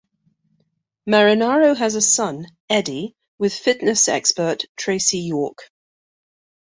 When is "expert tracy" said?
4.07-5.19